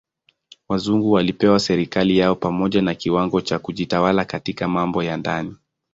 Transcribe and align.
Wazungu 0.69 1.11
walipewa 1.11 1.59
serikali 1.59 2.17
yao 2.17 2.35
pamoja 2.35 2.81
na 2.81 2.95
kiwango 2.95 3.41
cha 3.41 3.59
kujitawala 3.59 4.25
katika 4.25 4.67
mambo 4.67 5.03
ya 5.03 5.17
ndani. 5.17 5.55